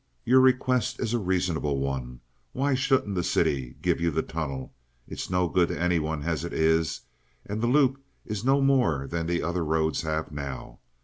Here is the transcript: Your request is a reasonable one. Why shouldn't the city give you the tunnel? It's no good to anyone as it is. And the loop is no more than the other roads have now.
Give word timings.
Your 0.25 0.39
request 0.39 0.99
is 0.99 1.13
a 1.13 1.19
reasonable 1.19 1.77
one. 1.77 2.21
Why 2.53 2.73
shouldn't 2.73 3.13
the 3.13 3.21
city 3.23 3.75
give 3.83 4.01
you 4.01 4.09
the 4.09 4.23
tunnel? 4.23 4.73
It's 5.07 5.29
no 5.29 5.47
good 5.47 5.67
to 5.69 5.79
anyone 5.79 6.23
as 6.23 6.43
it 6.43 6.53
is. 6.53 7.01
And 7.45 7.61
the 7.61 7.67
loop 7.67 8.03
is 8.25 8.43
no 8.43 8.61
more 8.61 9.05
than 9.05 9.27
the 9.27 9.43
other 9.43 9.63
roads 9.63 10.01
have 10.01 10.31
now. 10.31 10.79